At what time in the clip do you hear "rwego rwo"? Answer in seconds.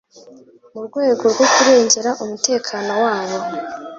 0.87-1.45